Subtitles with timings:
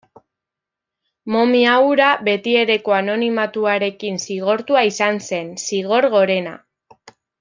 [1.33, 6.57] Momia hura, betiereko anonimatuarekin zigortua izan zen, zigor gorena.